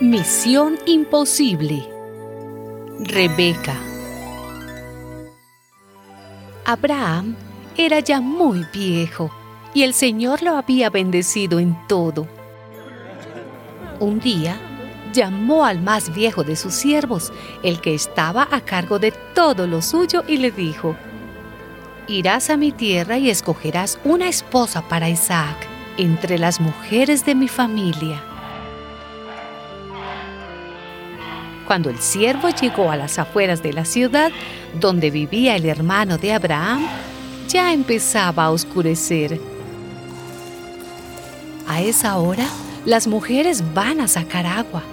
Misión 0.00 0.78
imposible. 0.84 1.88
Rebeca. 3.00 3.74
Abraham 6.66 7.34
era 7.78 8.00
ya 8.00 8.20
muy 8.20 8.66
viejo 8.74 9.30
y 9.72 9.84
el 9.84 9.94
Señor 9.94 10.42
lo 10.42 10.58
había 10.58 10.90
bendecido 10.90 11.58
en 11.60 11.74
todo. 11.88 12.28
Un 13.98 14.20
día 14.20 14.60
llamó 15.14 15.64
al 15.64 15.80
más 15.80 16.14
viejo 16.14 16.44
de 16.44 16.56
sus 16.56 16.74
siervos, 16.74 17.32
el 17.62 17.80
que 17.80 17.94
estaba 17.94 18.46
a 18.50 18.60
cargo 18.60 18.98
de 18.98 19.12
todo 19.34 19.66
lo 19.66 19.80
suyo, 19.80 20.24
y 20.28 20.36
le 20.36 20.50
dijo, 20.50 20.94
Irás 22.06 22.50
a 22.50 22.58
mi 22.58 22.70
tierra 22.70 23.16
y 23.16 23.30
escogerás 23.30 23.98
una 24.04 24.28
esposa 24.28 24.82
para 24.82 25.08
Isaac 25.08 25.56
entre 25.96 26.38
las 26.38 26.60
mujeres 26.60 27.24
de 27.24 27.34
mi 27.34 27.48
familia. 27.48 28.35
Cuando 31.66 31.90
el 31.90 31.98
siervo 31.98 32.48
llegó 32.50 32.90
a 32.90 32.96
las 32.96 33.18
afueras 33.18 33.62
de 33.62 33.72
la 33.72 33.84
ciudad, 33.84 34.30
donde 34.78 35.10
vivía 35.10 35.56
el 35.56 35.66
hermano 35.66 36.16
de 36.16 36.32
Abraham, 36.32 36.86
ya 37.48 37.72
empezaba 37.72 38.44
a 38.44 38.50
oscurecer. 38.50 39.40
A 41.66 41.80
esa 41.82 42.16
hora, 42.18 42.46
las 42.84 43.08
mujeres 43.08 43.64
van 43.74 44.00
a 44.00 44.06
sacar 44.06 44.46
agua. 44.46 44.84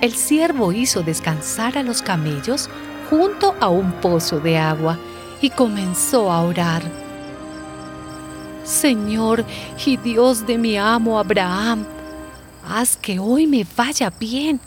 El 0.00 0.12
siervo 0.12 0.72
hizo 0.72 1.02
descansar 1.02 1.76
a 1.76 1.82
los 1.82 2.02
camellos 2.02 2.70
junto 3.10 3.56
a 3.58 3.68
un 3.68 3.90
pozo 3.92 4.38
de 4.38 4.58
agua 4.58 4.98
y 5.40 5.50
comenzó 5.50 6.30
a 6.30 6.42
orar. 6.42 6.82
Señor 8.64 9.44
y 9.84 9.96
Dios 9.96 10.46
de 10.46 10.58
mi 10.58 10.76
amo 10.76 11.18
Abraham, 11.18 11.84
haz 12.66 12.96
que 12.96 13.18
hoy 13.18 13.46
me 13.46 13.66
vaya 13.76 14.10
bien 14.10 14.60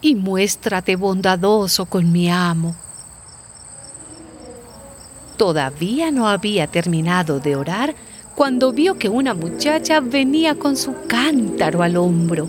y 0.00 0.14
muéstrate 0.14 0.96
bondadoso 0.96 1.86
con 1.86 2.10
mi 2.10 2.30
amo. 2.30 2.74
Todavía 5.36 6.10
no 6.10 6.28
había 6.28 6.66
terminado 6.66 7.40
de 7.40 7.56
orar 7.56 7.94
cuando 8.34 8.72
vio 8.72 8.98
que 8.98 9.08
una 9.08 9.34
muchacha 9.34 10.00
venía 10.00 10.54
con 10.54 10.76
su 10.76 10.94
cántaro 11.06 11.82
al 11.82 11.96
hombro. 11.96 12.48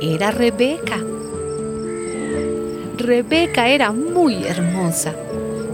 Era 0.00 0.30
Rebeca. 0.30 0.98
Rebeca 2.96 3.68
era 3.68 3.92
muy 3.92 4.44
hermosa. 4.44 5.14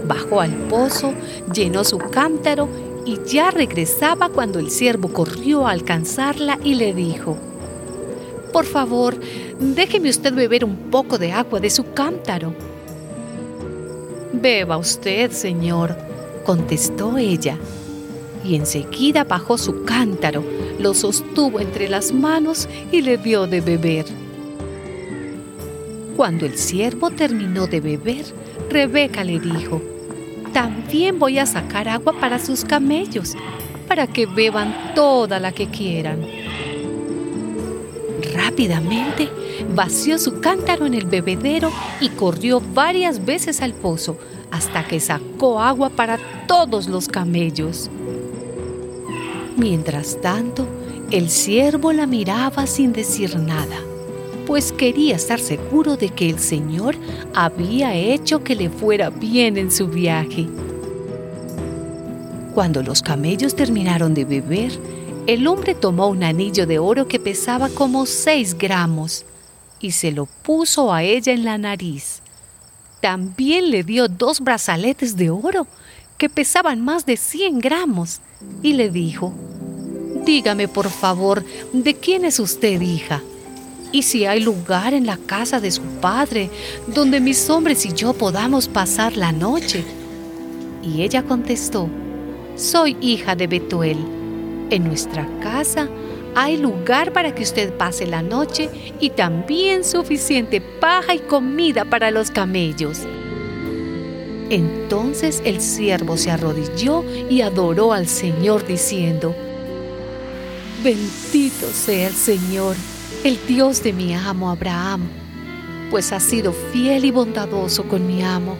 Bajó 0.05 0.41
al 0.41 0.53
pozo, 0.69 1.13
llenó 1.53 1.83
su 1.83 1.97
cántaro 1.97 2.69
y 3.05 3.19
ya 3.25 3.51
regresaba 3.51 4.29
cuando 4.29 4.59
el 4.59 4.71
siervo 4.71 5.11
corrió 5.11 5.67
a 5.67 5.71
alcanzarla 5.71 6.59
y 6.63 6.75
le 6.75 6.93
dijo, 6.93 7.37
Por 8.57 8.65
favor, 8.65 9.15
déjeme 9.59 10.09
usted 10.09 10.33
beber 10.33 10.65
un 10.65 10.89
poco 10.89 11.19
de 11.19 11.31
agua 11.31 11.59
de 11.59 11.69
su 11.69 11.93
cántaro. 11.93 12.55
Beba 14.33 14.77
usted, 14.77 15.29
señor, 15.29 15.95
contestó 16.43 17.19
ella. 17.19 17.55
Y 18.43 18.55
enseguida 18.55 19.25
bajó 19.25 19.59
su 19.59 19.83
cántaro, 19.83 20.43
lo 20.79 20.95
sostuvo 20.95 21.59
entre 21.59 21.87
las 21.87 22.11
manos 22.11 22.67
y 22.91 23.03
le 23.03 23.19
dio 23.19 23.45
de 23.45 23.61
beber. 23.61 24.07
Cuando 26.15 26.47
el 26.47 26.57
siervo 26.57 27.11
terminó 27.11 27.67
de 27.67 27.79
beber, 27.79 28.25
Rebeca 28.71 29.23
le 29.23 29.39
dijo, 29.39 29.83
también 30.51 31.19
voy 31.19 31.37
a 31.37 31.45
sacar 31.45 31.87
agua 31.87 32.13
para 32.19 32.39
sus 32.39 32.65
camellos, 32.65 33.35
para 33.87 34.07
que 34.07 34.25
beban 34.25 34.95
toda 34.95 35.39
la 35.39 35.51
que 35.51 35.67
quieran. 35.67 36.36
Rápidamente 38.37 39.29
vació 39.73 40.19
su 40.19 40.39
cántaro 40.39 40.85
en 40.85 40.93
el 40.93 41.05
bebedero 41.05 41.71
y 41.99 42.09
corrió 42.09 42.61
varias 42.73 43.25
veces 43.25 43.61
al 43.61 43.73
pozo 43.73 44.15
hasta 44.51 44.87
que 44.87 44.99
sacó 44.99 45.59
agua 45.59 45.89
para 45.89 46.19
todos 46.47 46.87
los 46.87 47.07
camellos. 47.07 47.89
Mientras 49.57 50.21
tanto, 50.21 50.67
el 51.09 51.29
siervo 51.29 51.91
la 51.93 52.05
miraba 52.05 52.67
sin 52.67 52.93
decir 52.93 53.39
nada, 53.39 53.77
pues 54.45 54.71
quería 54.71 55.15
estar 55.15 55.39
seguro 55.39 55.97
de 55.97 56.09
que 56.09 56.29
el 56.29 56.37
Señor 56.37 56.95
había 57.33 57.95
hecho 57.95 58.43
que 58.43 58.55
le 58.55 58.69
fuera 58.69 59.09
bien 59.09 59.57
en 59.57 59.71
su 59.71 59.87
viaje. 59.87 60.47
Cuando 62.53 62.83
los 62.83 63.01
camellos 63.01 63.55
terminaron 63.55 64.13
de 64.13 64.25
beber, 64.25 64.71
el 65.27 65.45
hombre 65.45 65.75
tomó 65.75 66.07
un 66.07 66.23
anillo 66.23 66.65
de 66.65 66.79
oro 66.79 67.09
que 67.09 67.19
pesaba 67.19 67.67
como 67.67 68.05
seis 68.05 68.57
gramos 68.57 69.25
y 69.81 69.91
se 69.91 70.13
lo 70.13 70.25
puso 70.25 70.93
a 70.93 71.03
ella 71.03 71.33
en 71.33 71.43
la 71.43 71.57
nariz. 71.57 72.21
También 73.01 73.69
le 73.69 73.83
dio 73.83 74.07
dos 74.07 74.39
brazaletes 74.39 75.17
de 75.17 75.29
oro 75.29 75.67
que 76.17 76.29
pesaban 76.29 76.79
más 76.81 77.05
de 77.05 77.17
100 77.17 77.59
gramos 77.59 78.21
y 78.63 78.73
le 78.73 78.89
dijo, 78.89 79.33
Dígame 80.25 80.69
por 80.69 80.89
favor, 80.89 81.43
¿de 81.73 81.93
quién 81.93 82.23
es 82.23 82.39
usted 82.39 82.79
hija? 82.79 83.21
Y 83.91 84.03
si 84.03 84.25
hay 84.25 84.39
lugar 84.39 84.93
en 84.93 85.05
la 85.05 85.17
casa 85.17 85.59
de 85.59 85.71
su 85.71 85.81
padre 86.01 86.49
donde 86.87 87.19
mis 87.19 87.49
hombres 87.49 87.85
y 87.85 87.93
yo 87.93 88.13
podamos 88.13 88.69
pasar 88.69 89.17
la 89.17 89.33
noche. 89.33 89.83
Y 90.81 91.01
ella 91.01 91.23
contestó, 91.23 91.89
Soy 92.55 92.95
hija 93.01 93.35
de 93.35 93.47
Betuel. 93.47 94.16
En 94.69 94.83
nuestra 94.83 95.27
casa 95.41 95.87
hay 96.35 96.57
lugar 96.57 97.13
para 97.13 97.33
que 97.33 97.43
usted 97.43 97.73
pase 97.73 98.05
la 98.05 98.21
noche 98.21 98.69
y 98.99 99.11
también 99.11 99.83
suficiente 99.83 100.61
paja 100.61 101.15
y 101.15 101.19
comida 101.19 101.85
para 101.85 102.11
los 102.11 102.31
camellos. 102.31 102.99
Entonces 104.49 105.41
el 105.45 105.61
siervo 105.61 106.17
se 106.17 106.31
arrodilló 106.31 107.03
y 107.29 107.41
adoró 107.41 107.93
al 107.93 108.07
Señor 108.07 108.65
diciendo, 108.65 109.35
Bendito 110.83 111.67
sea 111.67 112.07
el 112.07 112.13
Señor, 112.13 112.75
el 113.23 113.39
Dios 113.47 113.81
de 113.83 113.93
mi 113.93 114.13
amo 114.13 114.49
Abraham, 114.49 115.07
pues 115.89 116.11
ha 116.11 116.19
sido 116.19 116.53
fiel 116.53 117.05
y 117.05 117.11
bondadoso 117.11 117.87
con 117.87 118.05
mi 118.05 118.21
amo 118.21 118.57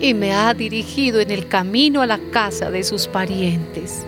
y 0.00 0.14
me 0.14 0.32
ha 0.32 0.52
dirigido 0.52 1.20
en 1.20 1.30
el 1.30 1.48
camino 1.48 2.02
a 2.02 2.06
la 2.06 2.18
casa 2.30 2.70
de 2.70 2.84
sus 2.84 3.06
parientes. 3.06 4.04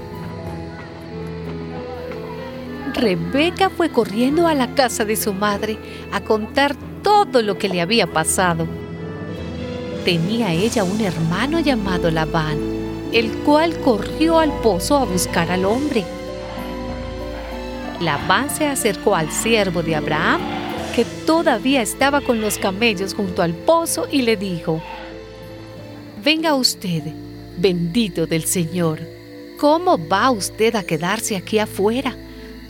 Rebeca 3.00 3.70
fue 3.70 3.90
corriendo 3.90 4.46
a 4.46 4.54
la 4.54 4.74
casa 4.74 5.06
de 5.06 5.16
su 5.16 5.32
madre 5.32 5.78
a 6.12 6.20
contar 6.20 6.76
todo 7.02 7.40
lo 7.40 7.56
que 7.56 7.70
le 7.70 7.80
había 7.80 8.06
pasado. 8.06 8.66
Tenía 10.04 10.52
ella 10.52 10.84
un 10.84 11.00
hermano 11.00 11.60
llamado 11.60 12.10
Labán, 12.10 12.58
el 13.12 13.30
cual 13.38 13.78
corrió 13.80 14.38
al 14.38 14.52
pozo 14.60 14.98
a 14.98 15.04
buscar 15.04 15.50
al 15.50 15.64
hombre. 15.64 16.04
Labán 18.00 18.50
se 18.50 18.66
acercó 18.66 19.16
al 19.16 19.30
siervo 19.30 19.82
de 19.82 19.96
Abraham, 19.96 20.40
que 20.94 21.04
todavía 21.26 21.80
estaba 21.80 22.20
con 22.20 22.40
los 22.40 22.58
camellos 22.58 23.14
junto 23.14 23.42
al 23.42 23.54
pozo, 23.54 24.08
y 24.10 24.22
le 24.22 24.36
dijo, 24.36 24.82
Venga 26.22 26.54
usted, 26.54 27.02
bendito 27.56 28.26
del 28.26 28.44
Señor, 28.44 29.00
¿cómo 29.58 29.98
va 30.08 30.30
usted 30.30 30.76
a 30.76 30.82
quedarse 30.82 31.36
aquí 31.36 31.58
afuera? 31.58 32.14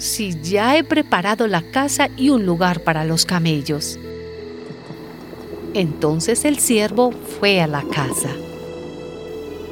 Si 0.01 0.41
ya 0.41 0.79
he 0.79 0.83
preparado 0.83 1.47
la 1.47 1.61
casa 1.61 2.09
y 2.17 2.31
un 2.31 2.47
lugar 2.47 2.83
para 2.83 3.05
los 3.05 3.27
camellos? 3.27 3.99
Entonces 5.75 6.45
el 6.47 6.59
siervo 6.59 7.13
fue 7.13 7.61
a 7.61 7.67
la 7.67 7.83
casa. 7.83 8.31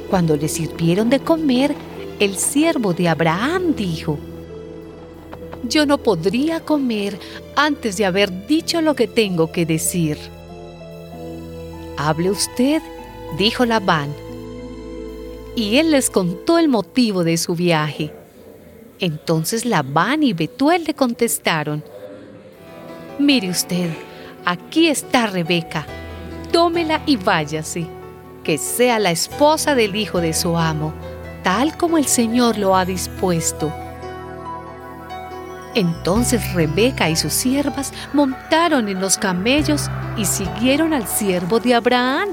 Cuando 0.09 0.37
le 0.37 0.47
sirvieron 0.47 1.09
de 1.09 1.19
comer, 1.19 1.75
el 2.19 2.37
siervo 2.37 2.93
de 2.93 3.09
Abraham 3.09 3.73
dijo, 3.75 4.19
Yo 5.67 5.85
no 5.85 5.97
podría 5.97 6.59
comer 6.59 7.19
antes 7.55 7.97
de 7.97 8.05
haber 8.05 8.47
dicho 8.47 8.81
lo 8.81 8.95
que 8.95 9.07
tengo 9.07 9.51
que 9.51 9.65
decir. 9.65 10.17
Hable 11.97 12.29
usted, 12.29 12.81
dijo 13.37 13.65
Labán. 13.65 14.13
Y 15.55 15.77
él 15.77 15.91
les 15.91 16.09
contó 16.09 16.59
el 16.59 16.69
motivo 16.69 17.23
de 17.23 17.37
su 17.37 17.55
viaje. 17.55 18.13
Entonces 18.99 19.65
Labán 19.65 20.23
y 20.23 20.33
Betuel 20.33 20.83
le 20.83 20.93
contestaron, 20.93 21.83
Mire 23.17 23.49
usted, 23.49 23.89
aquí 24.45 24.87
está 24.87 25.27
Rebeca, 25.27 25.85
tómela 26.51 27.01
y 27.05 27.15
váyase, 27.15 27.87
que 28.43 28.57
sea 28.57 28.99
la 28.99 29.11
esposa 29.11 29.73
del 29.73 29.95
hijo 29.95 30.19
de 30.19 30.33
su 30.33 30.57
amo, 30.57 30.93
tal 31.43 31.77
como 31.77 31.97
el 31.97 32.05
Señor 32.07 32.57
lo 32.57 32.75
ha 32.75 32.83
dispuesto. 32.83 33.73
Entonces 35.75 36.53
Rebeca 36.53 37.09
y 37.09 37.15
sus 37.15 37.31
siervas 37.31 37.93
montaron 38.11 38.89
en 38.89 38.99
los 38.99 39.17
camellos 39.17 39.89
y 40.17 40.25
siguieron 40.25 40.93
al 40.93 41.07
siervo 41.07 41.61
de 41.61 41.75
Abraham. 41.75 42.29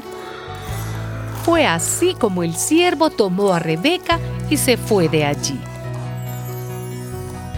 Fue 1.44 1.64
así 1.64 2.14
como 2.14 2.42
el 2.42 2.56
siervo 2.56 3.10
tomó 3.10 3.52
a 3.52 3.60
Rebeca 3.60 4.18
y 4.50 4.56
se 4.56 4.76
fue 4.76 5.08
de 5.08 5.24
allí. 5.24 5.60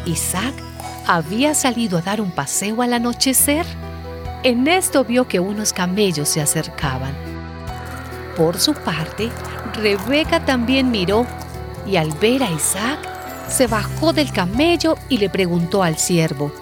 Isaac 0.08 0.54
había 1.06 1.54
salido 1.54 1.98
a 1.98 2.02
dar 2.02 2.20
un 2.20 2.30
paseo 2.30 2.82
al 2.82 2.92
anochecer. 2.92 3.66
En 4.42 4.66
esto 4.66 5.04
vio 5.04 5.28
que 5.28 5.40
unos 5.40 5.72
camellos 5.72 6.28
se 6.28 6.40
acercaban. 6.40 7.14
Por 8.36 8.58
su 8.58 8.74
parte, 8.74 9.30
Rebeca 9.74 10.44
también 10.44 10.90
miró 10.90 11.26
y 11.86 11.96
al 11.96 12.12
ver 12.12 12.42
a 12.42 12.50
Isaac, 12.50 12.98
se 13.48 13.66
bajó 13.66 14.12
del 14.12 14.30
camello 14.30 14.96
y 15.08 15.18
le 15.18 15.30
preguntó 15.30 15.82
al 15.82 15.96
siervo, 15.96 16.52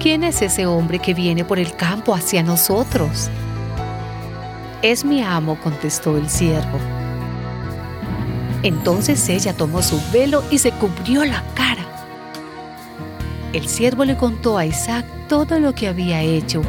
¿quién 0.00 0.24
es 0.24 0.42
ese 0.42 0.66
hombre 0.66 0.98
que 0.98 1.14
viene 1.14 1.44
por 1.44 1.58
el 1.58 1.76
campo 1.76 2.14
hacia 2.14 2.42
nosotros? 2.42 3.30
Es 4.82 5.04
mi 5.04 5.22
amo, 5.22 5.58
contestó 5.62 6.16
el 6.16 6.28
siervo. 6.28 6.78
Entonces 8.62 9.28
ella 9.28 9.52
tomó 9.56 9.80
su 9.80 10.00
velo 10.12 10.42
y 10.50 10.58
se 10.58 10.72
cubrió 10.72 11.24
la 11.24 11.42
cara. 11.54 11.75
El 13.52 13.68
siervo 13.68 14.04
le 14.04 14.16
contó 14.16 14.58
a 14.58 14.66
Isaac 14.66 15.06
todo 15.28 15.58
lo 15.58 15.74
que 15.74 15.88
había 15.88 16.22
hecho. 16.22 16.62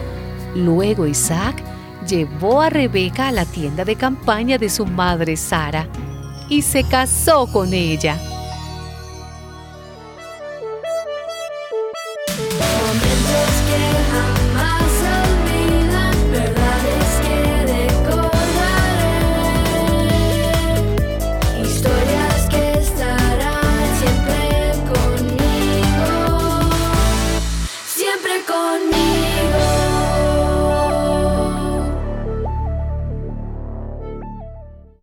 Luego 0.56 1.06
Isaac 1.06 1.62
llevó 2.08 2.62
a 2.62 2.70
Rebeca 2.70 3.28
a 3.28 3.32
la 3.32 3.46
tienda 3.46 3.84
de 3.84 3.96
campaña 3.96 4.58
de 4.58 4.70
su 4.70 4.86
madre 4.86 5.36
Sara 5.36 5.88
y 6.50 6.62
se 6.62 6.84
casó 6.84 7.48
con 7.48 7.74
ella. 7.74 8.18